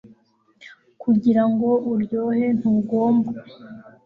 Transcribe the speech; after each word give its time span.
Kugira 1.01 1.43
ngo 1.51 1.69
uryohe 1.93 2.45
ntugomba 2.57 3.31